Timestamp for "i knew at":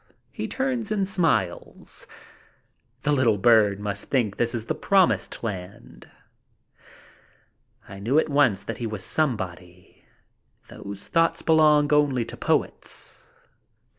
7.87-8.27